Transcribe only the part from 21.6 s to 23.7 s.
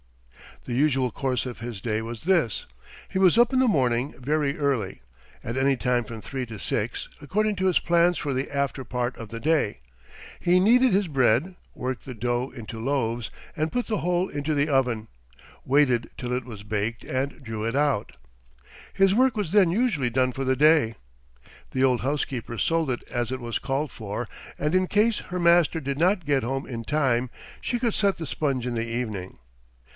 The old housekeeper sold it as it was